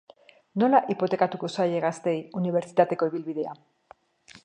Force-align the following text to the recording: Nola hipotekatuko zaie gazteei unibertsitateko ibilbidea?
Nola 0.63 0.79
hipotekatuko 0.93 1.51
zaie 1.57 1.83
gazteei 1.85 2.17
unibertsitateko 2.41 3.11
ibilbidea? 3.13 3.59